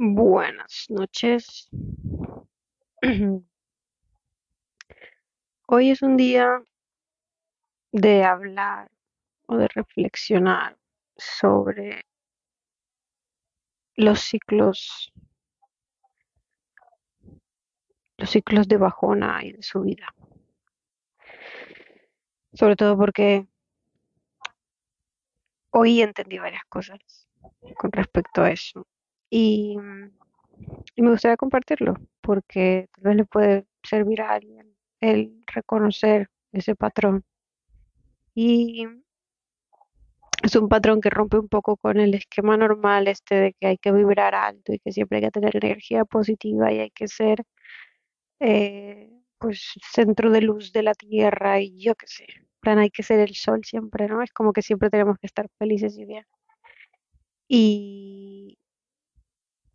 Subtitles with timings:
[0.00, 1.68] Buenas noches.
[5.66, 6.62] Hoy es un día
[7.90, 8.92] de hablar
[9.46, 10.78] o de reflexionar
[11.16, 12.06] sobre
[13.96, 15.12] los ciclos,
[18.18, 20.14] los ciclos de bajona y de subida.
[22.52, 23.48] Sobre todo porque
[25.70, 27.28] hoy entendí varias cosas
[27.76, 28.86] con respecto a eso.
[29.30, 29.76] Y,
[30.96, 37.24] me gustaría compartirlo porque tal vez le puede servir a alguien el reconocer ese patrón.
[38.34, 38.86] Y
[40.42, 43.78] es un patrón que rompe un poco con el esquema normal este de que hay
[43.78, 47.44] que vibrar alto y que siempre hay que tener energía positiva y hay que ser
[48.40, 52.26] eh, pues centro de luz de la tierra y yo qué sé.
[52.60, 54.22] Plan, hay que ser el sol siempre, ¿no?
[54.22, 56.24] Es como que siempre tenemos que estar felices y bien.
[57.48, 58.58] Y,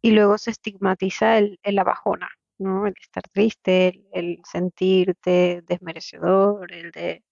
[0.03, 2.87] y luego se estigmatiza el, el la bajona, ¿no?
[2.87, 7.23] El estar triste, el, el sentirte desmerecedor, el de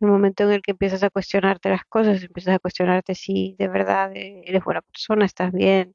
[0.00, 3.68] el momento en el que empiezas a cuestionarte las cosas, empiezas a cuestionarte si de
[3.68, 5.94] verdad eh, eres buena persona, estás bien,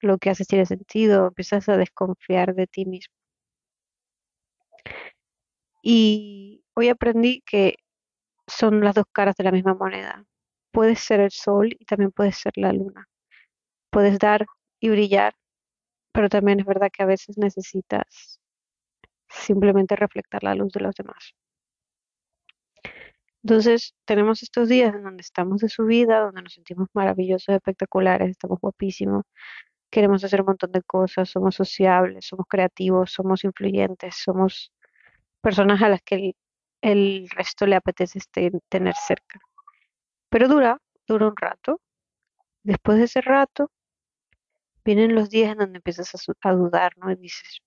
[0.00, 3.14] lo que haces tiene sentido, empiezas a desconfiar de ti mismo.
[5.82, 7.76] Y hoy aprendí que
[8.46, 10.24] son las dos caras de la misma moneda.
[10.72, 13.08] Puedes ser el sol y también puedes ser la luna.
[13.90, 14.46] Puedes dar
[14.80, 15.34] y brillar,
[16.12, 18.40] pero también es verdad que a veces necesitas
[19.28, 21.34] simplemente reflectar la luz de los demás.
[23.44, 28.60] Entonces, tenemos estos días en donde estamos de subida, donde nos sentimos maravillosos, espectaculares, estamos
[28.60, 29.24] guapísimos,
[29.90, 34.72] queremos hacer un montón de cosas, somos sociables, somos creativos, somos influyentes, somos
[35.42, 36.34] personas a las que
[36.82, 39.40] el, resto le apetece este- tener cerca.
[40.30, 41.80] Pero dura, dura un rato.
[42.64, 43.70] Después de ese rato,
[44.84, 47.10] vienen los días en donde empiezas a, dudar, ¿no?
[47.10, 47.60] Y dices,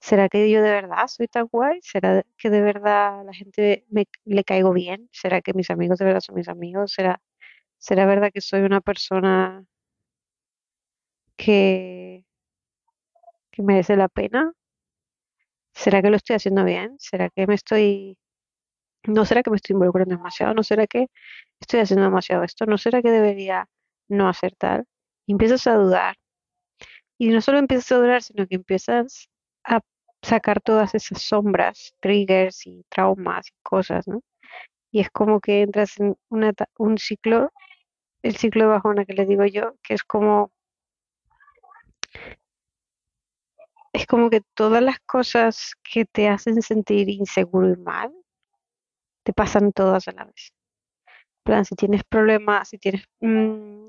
[0.00, 1.80] ¿será que yo de verdad soy tan guay?
[1.82, 5.08] ¿Será que de verdad la gente me, le caigo bien?
[5.12, 6.92] ¿Será que mis amigos de verdad son mis amigos?
[6.92, 7.20] ¿Será,
[7.78, 9.64] será verdad que soy una persona
[11.36, 12.24] que,
[13.50, 14.52] que merece la pena?
[15.74, 16.96] ¿Será que lo estoy haciendo bien?
[16.98, 18.18] ¿Será que me estoy
[19.06, 20.54] ¿No será que me estoy involucrando demasiado?
[20.54, 21.08] ¿No será que
[21.60, 22.66] estoy haciendo demasiado esto?
[22.66, 23.68] ¿No será que debería
[24.08, 24.86] no hacer tal?
[25.28, 26.16] Empiezas a dudar.
[27.18, 29.28] Y no solo empiezas a dudar, sino que empiezas
[29.64, 29.80] a
[30.22, 34.20] sacar todas esas sombras, triggers y traumas y cosas, ¿no?
[34.90, 37.52] Y es como que entras en una, un ciclo,
[38.22, 40.50] el ciclo de bajona que le digo yo, que es como,
[43.92, 48.12] es como que todas las cosas que te hacen sentir inseguro y mal,
[49.24, 50.54] te pasan todas a la vez.
[51.44, 53.87] Plan, si tienes problemas, si tienes mm,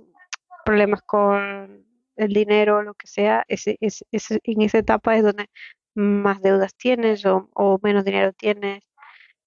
[0.70, 1.86] problemas con
[2.16, 5.48] el dinero o lo que sea, ese, ese- ese- en esa etapa es donde
[5.96, 7.50] más deudas tienes o,
[7.84, 8.84] menos dinero tienes.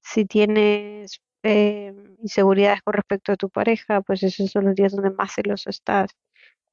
[0.02, 5.10] Si tienes eh, inseguridades con respecto a tu pareja, pues esos son los días donde
[5.10, 6.10] más celoso estás,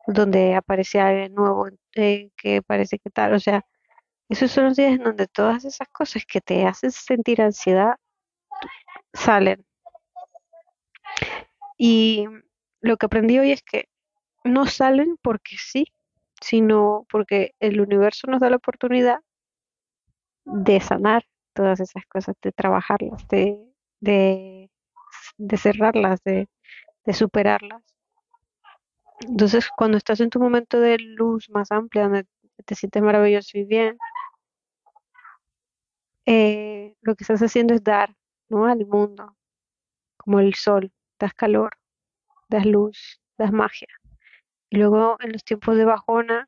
[0.08, 3.66] donde aparece alguien nuevo eh, que parece que tal, o sea,
[4.30, 7.96] esos son los días en donde todas esas cosas que te hacen sentir ansiedad
[9.14, 9.64] salen.
[11.78, 12.26] Y
[12.82, 13.89] lo que aprendí hoy es que
[14.50, 15.86] no salen porque sí,
[16.42, 19.20] sino porque el universo nos da la oportunidad
[20.46, 23.60] de sanar todas esas cosas, de trabajarlas, de,
[24.00, 24.70] de,
[25.58, 26.48] cerrarlas, de,
[27.06, 27.84] de superarlas.
[29.22, 32.26] Entonces, cuando estás en tu momento de luz más amplia, donde
[32.66, 33.98] te sientes maravilloso y bien,
[36.26, 38.16] eh, lo que estás haciendo es dar,
[38.50, 38.66] ¿no?
[38.66, 39.36] al mundo,
[40.18, 41.72] como el sol, das calor,
[42.50, 43.88] das luz, das magia.
[44.70, 46.48] Y luego en los tiempos de bajona,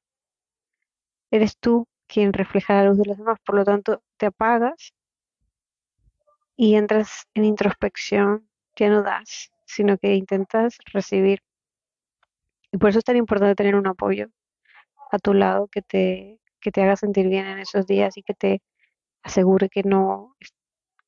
[1.32, 4.94] eres tú quien refleja la luz de los demás, por lo tanto, te apagas
[6.56, 11.42] y entras en introspección, ya no das, sino que intentas recibir.
[12.72, 14.28] Y por eso es tan importante tener un apoyo
[15.12, 18.34] a tu lado que te, que te haga sentir bien en esos días y que
[18.34, 18.62] te
[19.24, 20.36] asegure que no,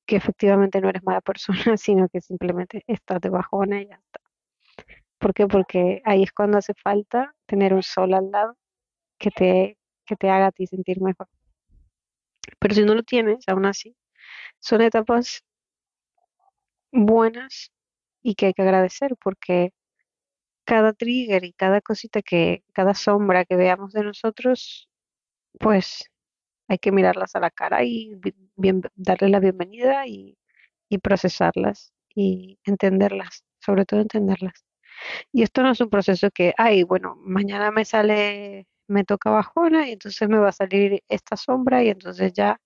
[0.06, 4.23] que efectivamente no eres mala persona, sino que simplemente estás de bajona y ya está.
[5.24, 5.48] ¿Por qué?
[5.48, 8.58] Porque ahí es cuando hace falta tener un sol al lado
[9.20, 11.30] que te, que te haga a ti sentir mejor.
[12.60, 13.96] Pero si no lo tienes, aún así,
[14.60, 15.44] son etapas
[16.92, 17.72] buenas
[18.22, 19.74] y que hay que agradecer porque
[20.66, 24.90] cada trigger y cada cosita que, cada sombra que veamos de nosotros,
[25.60, 26.12] pues
[26.70, 30.38] hay que mirarlas a la cara y bi- bien, darle la bienvenida y
[31.04, 34.64] procesarlas y entenderlas, sobre todo entenderlas.
[35.32, 39.88] Y esto no es un proceso que, ay, bueno, mañana me sale me toca bajona
[39.88, 42.60] y entonces me va a salir esta sombra y entonces ya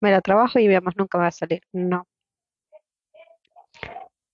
[0.00, 1.62] me la trabajo y además nunca va a salir.
[1.72, 2.06] No,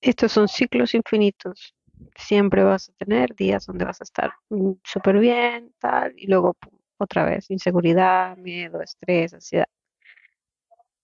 [0.00, 1.74] estos son ciclos infinitos.
[2.16, 6.56] Siempre vas a tener días donde vas a estar mm, súper bien, tal, y luego
[6.98, 9.66] otra vez, inseguridad, miedo, estrés, ansiedad.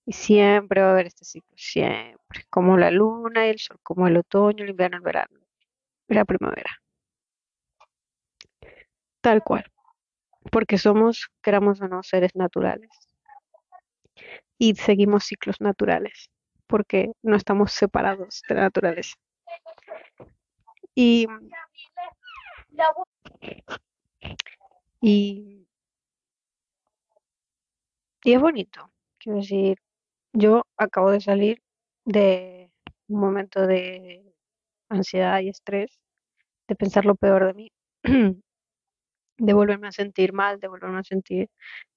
[0.06, 4.06] Y siempre va a haber este ciclo, siempre, como la luna y el sol, como
[4.06, 5.35] el otoño, el invierno, el verano,
[6.08, 6.70] la primavera,
[9.20, 9.64] tal cual,
[10.50, 12.90] porque somos, queramos o no, seres naturales
[14.58, 16.30] y seguimos ciclos naturales,
[16.66, 19.16] porque no estamos separados de la naturaleza.
[20.94, 21.26] Y,
[25.00, 25.66] y,
[28.22, 29.78] y es bonito, quiero decir,
[30.32, 31.62] yo acabo de salir
[32.04, 32.70] de
[33.08, 34.25] un momento de
[34.88, 35.98] ansiedad y estrés,
[36.68, 37.72] de pensar lo peor de mí,
[39.38, 41.48] de volverme a sentir mal, de volverme a sentir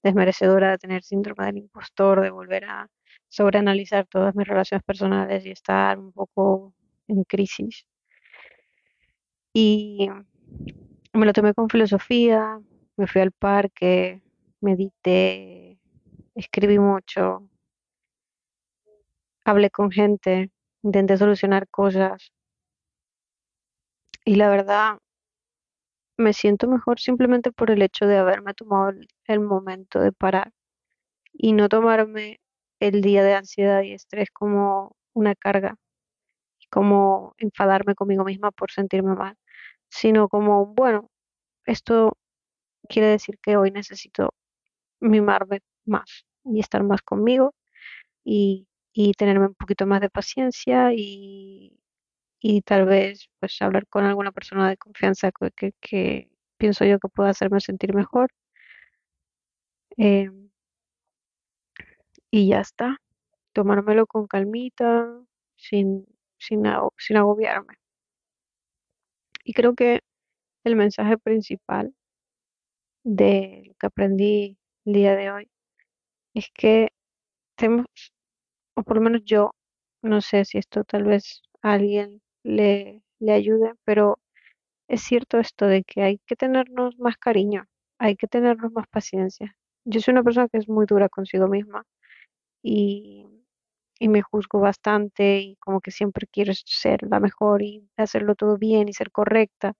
[0.02, 2.88] desmerecedora, de tener síndrome del impostor, de volver a
[3.28, 6.74] sobreanalizar todas mis relaciones personales y estar un poco
[7.08, 7.86] en crisis.
[9.52, 10.08] Y
[11.12, 12.60] me lo tomé con filosofía,
[12.96, 14.22] me fui al parque,
[14.60, 15.78] medité,
[16.34, 17.48] escribí mucho,
[19.44, 20.50] hablé con gente,
[20.82, 22.32] intenté solucionar cosas
[24.24, 24.98] y la verdad
[26.16, 28.92] me siento mejor simplemente por el hecho de haberme tomado
[29.26, 30.52] el, momento de parar
[31.32, 32.40] y no tomarme
[32.80, 35.76] el día de ansiedad y estrés como una carga,
[36.70, 39.36] como enfadarme conmigo misma por sentirme mal,
[39.90, 41.10] sino como, bueno,
[41.66, 42.16] esto
[42.88, 44.30] quiere decir que hoy necesito
[45.00, 47.54] mimarme más y estar más conmigo
[48.24, 51.80] y, y tenerme un poquito más de paciencia y,
[52.40, 56.28] y tal vez pues hablar con alguna persona de confianza que,
[56.58, 58.30] pienso yo que pueda hacerme sentir mejor
[59.96, 60.30] eh,
[62.30, 62.96] y ya está,
[63.52, 65.06] tomármelo con calmita,
[65.56, 66.06] sin,
[66.38, 66.62] sin,
[66.98, 67.74] sin agobiarme.
[69.44, 70.00] Y creo que
[70.64, 71.94] el mensaje principal
[73.04, 75.50] de lo que aprendí el día de hoy
[76.34, 76.90] es que
[77.56, 77.86] tenemos,
[78.74, 79.52] o por lo menos yo,
[80.02, 84.18] no sé si esto tal vez alguien le, le ayude, pero
[84.88, 87.66] es cierto esto de que hay que tenernos más cariño,
[87.98, 89.56] hay que tenernos más paciencia.
[89.84, 91.84] Yo soy una persona que es muy dura consigo misma
[92.62, 93.26] y,
[93.98, 98.58] y me juzgo bastante y como que siempre quiero ser la mejor y hacerlo todo
[98.58, 99.74] bien y ser correcta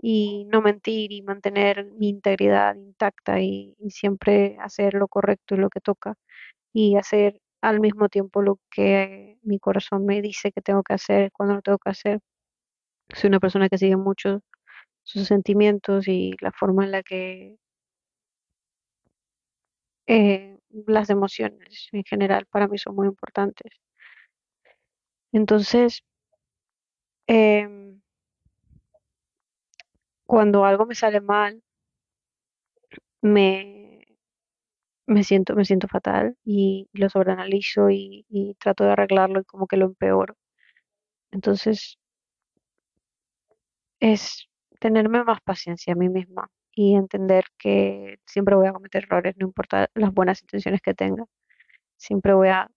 [0.00, 5.58] y no mentir y mantener mi integridad intacta y, y siempre hacer lo correcto y
[5.58, 6.14] lo que toca
[6.72, 11.32] y hacer al mismo tiempo lo que mi corazón me dice que tengo que hacer
[11.32, 12.20] cuando lo tengo que hacer.
[13.14, 14.42] Soy una persona que sigue mucho
[15.04, 17.56] sus sentimientos y la forma en la que
[20.06, 23.72] eh, las emociones en general para mí son muy importantes.
[25.32, 26.02] Entonces,
[27.26, 28.00] em,
[30.26, 31.62] cuando algo me sale mal,
[33.22, 33.81] me,
[35.12, 39.66] me siento, me siento fatal y lo sobreanalizo y, y trato de arreglarlo y como
[39.66, 40.36] que lo empeoro.
[41.32, 41.98] Entonces,
[44.00, 44.48] es
[44.80, 49.46] tenerme más paciencia a mí misma y entender que siempre voy a cometer errores, no
[49.46, 51.24] importa las buenas intenciones que tenga.
[51.98, 52.70] Siempre voy a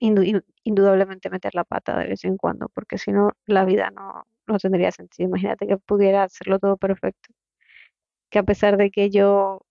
[0.00, 3.90] indu- in- indudablemente meter la pata de vez en cuando, porque si no, la vida
[3.90, 5.28] no, no tendría sentido.
[5.28, 7.28] Imagínate que pudiera hacerlo todo perfecto,
[8.30, 9.62] que a pesar de que yo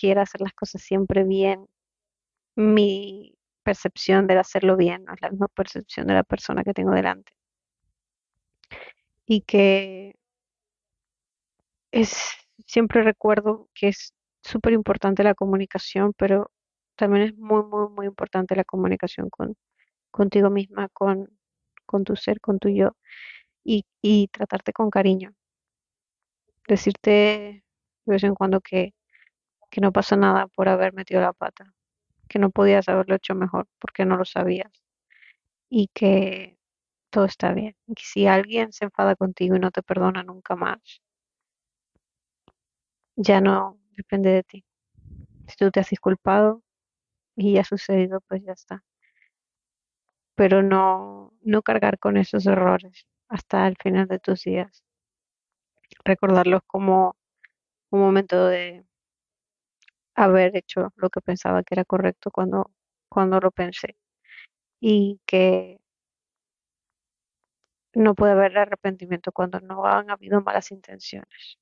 [0.00, 1.66] quiera hacer las cosas siempre bien,
[2.56, 6.92] mi percepción de hacerlo bien no es la misma percepción de la persona que tengo
[6.92, 7.32] delante.
[9.26, 10.16] Y que
[11.92, 12.32] es,
[12.66, 16.50] siempre recuerdo que es súper importante la comunicación, pero
[16.96, 19.56] también es muy, muy, muy importante la comunicación con,
[20.10, 21.28] contigo misma, con,
[21.86, 22.96] con tu ser, con tu yo,
[23.64, 25.34] y, y tratarte con cariño.
[26.68, 27.64] Decirte
[28.06, 28.94] de vez en cuando que,
[29.70, 31.74] que no pasa nada por haber metido la pata,
[32.28, 34.70] que no podías haberlo hecho mejor porque no lo sabías
[35.70, 36.58] y que
[37.10, 37.76] todo está bien.
[37.86, 40.80] Y que si alguien se enfada contigo y no te perdona nunca más,
[43.16, 44.64] ya no depende de ti.
[45.46, 46.62] Si tú te has disculpado
[47.36, 48.84] y ya ha sucedido, pues ya está.
[50.34, 54.84] Pero no, no cargar con esos errores hasta el final de tus días.
[56.04, 57.16] Recordarlos como
[57.90, 58.84] un momento de
[60.24, 62.70] haber hecho lo que pensaba que era correcto cuando,
[63.08, 63.96] cuando lo pensé.
[64.80, 65.80] Y que
[67.94, 71.58] no puede haber arrepentimiento cuando no han habido malas intenciones.